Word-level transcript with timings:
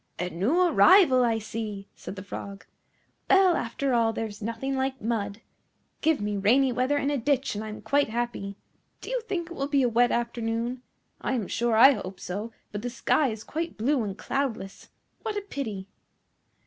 "A 0.17 0.31
new 0.31 0.61
arrival, 0.61 1.23
I 1.23 1.37
see!" 1.37 1.87
said 1.95 2.15
the 2.15 2.23
Frog. 2.23 2.65
"Well, 3.29 3.55
after 3.55 3.93
all 3.93 4.13
there 4.13 4.25
is 4.25 4.41
nothing 4.41 4.75
like 4.75 4.99
mud. 4.99 5.41
Give 6.01 6.19
me 6.19 6.37
rainy 6.37 6.71
weather 6.71 6.97
and 6.97 7.11
a 7.11 7.19
ditch, 7.19 7.53
and 7.53 7.63
I 7.63 7.69
am 7.69 7.83
quite 7.83 8.09
happy. 8.09 8.55
Do 8.99 9.11
you 9.11 9.21
think 9.21 9.51
it 9.51 9.55
will 9.55 9.67
be 9.67 9.83
a 9.83 9.89
wet 9.89 10.09
afternoon? 10.11 10.81
I 11.21 11.33
am 11.33 11.47
sure 11.47 11.75
I 11.77 11.91
hope 11.91 12.19
so, 12.19 12.51
but 12.71 12.81
the 12.81 12.89
sky 12.89 13.27
is 13.27 13.43
quite 13.43 13.77
blue 13.77 14.01
and 14.01 14.17
cloudless. 14.17 14.89
What 15.21 15.37
a 15.37 15.41
pity!" 15.41 15.87